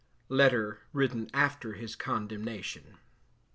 [0.29, 2.97] Letter written after his Condemnation.